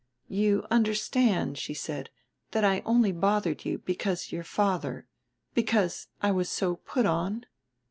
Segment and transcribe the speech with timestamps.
[0.29, 2.09] "You understood," she said,
[2.53, 5.05] "that I only bothered you because your father...
[5.53, 7.45] because I was so put on?"